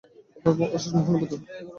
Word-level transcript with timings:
আপনার 0.45 0.69
অশেষ 0.75 0.91
মহানুভবতা। 0.95 1.35